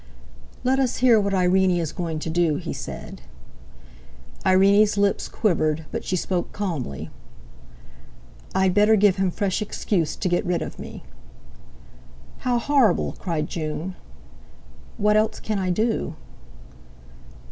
"Let 0.63 0.79
us 0.79 0.97
hear 0.97 1.19
what 1.19 1.35
Irene 1.35 1.69
is 1.79 1.91
going 1.91 2.17
to 2.21 2.29
do," 2.31 2.55
he 2.55 2.73
said. 2.73 3.21
Irene's 4.43 4.97
lips 4.97 5.27
quivered, 5.27 5.85
but 5.91 6.03
she 6.03 6.15
spoke 6.15 6.51
calmly. 6.51 7.11
"I'd 8.55 8.73
better 8.73 8.95
give 8.95 9.17
him 9.17 9.29
fresh 9.29 9.61
excuse 9.61 10.15
to 10.15 10.27
get 10.27 10.43
rid 10.43 10.63
of 10.63 10.79
me." 10.79 11.03
"How 12.39 12.57
horrible!" 12.57 13.15
cried 13.19 13.47
June. 13.47 13.93
"What 14.97 15.15
else 15.17 15.39
can 15.39 15.59
I 15.59 15.69
do?" 15.69 16.15